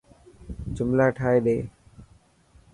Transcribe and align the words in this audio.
جملا 0.75 1.07
ٺاهي 1.17 1.37
ڏي. 1.45 1.57